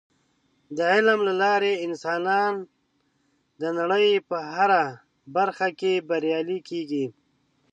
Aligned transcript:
د 0.77 0.79
علم 0.93 1.19
له 1.27 1.33
لارې 1.43 1.73
انسانان 1.87 2.53
د 3.61 3.63
نړۍ 3.79 4.09
په 4.29 4.37
هره 4.53 4.83
برخه 5.35 5.67
کې 5.79 5.93
بریالي 6.09 6.59
کیږي. 6.69 7.05